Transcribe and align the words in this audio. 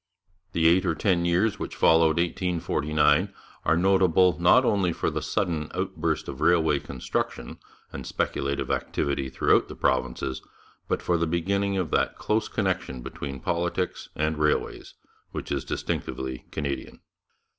The 0.53 0.65
eight 0.65 0.83
or 0.83 0.95
ten 0.95 1.25
years 1.25 1.59
which 1.59 1.75
followed 1.75 2.17
1849 2.17 3.31
are 3.65 3.77
notable 3.77 4.35
not 4.41 4.65
only 4.65 4.91
for 4.93 5.05
a 5.15 5.21
sudden 5.21 5.69
outburst 5.75 6.27
of 6.27 6.41
railway 6.41 6.79
construction 6.79 7.59
and 7.93 8.07
speculative 8.07 8.71
activity 8.71 9.29
throughout 9.29 9.67
the 9.67 9.75
provinces, 9.75 10.41
but 10.87 11.03
for 11.03 11.19
the 11.19 11.27
beginning 11.27 11.77
of 11.77 11.91
that 11.91 12.15
close 12.17 12.47
connection 12.47 13.03
between 13.03 13.41
politics 13.41 14.09
and 14.15 14.39
railways 14.39 14.95
which 15.33 15.51
is 15.51 15.63
distinctively 15.63 16.45
Canadian. 16.49 17.01